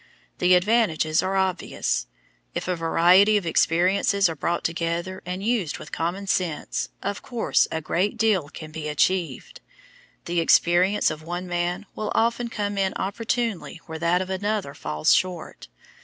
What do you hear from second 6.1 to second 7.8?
sense, of course